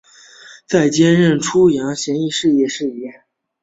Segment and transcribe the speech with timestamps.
[0.67, 2.17] 再任监督出洋肄
[2.55, 3.03] 业事宜。